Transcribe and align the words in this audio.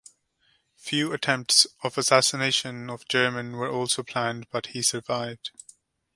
Few 0.77 1.13
attempts 1.13 1.67
of 1.83 1.95
assassination 1.95 2.89
of 2.89 3.05
Jerman 3.07 3.51
were 3.57 3.69
also 3.69 4.01
planned 4.01 4.47
but 4.49 4.65
he 4.73 4.81
survived. 4.81 5.51